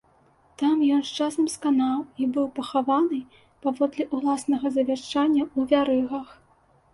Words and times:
Там 0.59 0.77
ён 0.95 1.01
з 1.09 1.11
часам 1.25 1.49
сканаў 1.55 1.99
і 2.23 2.27
быў 2.37 2.47
пахаваны, 2.55 3.19
паводле 3.67 4.03
ўласнага 4.15 4.67
завяшчання 4.79 5.43
ў 5.57 5.59
вярыгах. 5.77 6.27